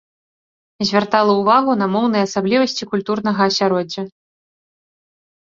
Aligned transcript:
Звяртала 0.91 1.33
ўвагу 1.41 1.75
на 1.81 1.87
моўныя 1.95 2.23
асаблівасці 2.29 2.87
культурнага 2.95 3.41
асяроддзя. 3.49 4.07